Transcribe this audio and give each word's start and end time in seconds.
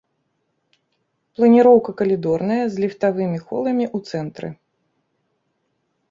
Планіроўка 1.39 1.91
калідорная 1.99 2.57
з 2.75 2.83
ліфтавымі 2.83 3.39
холамі 3.49 3.85
ў 3.95 4.13
цэнтры. 4.13 4.49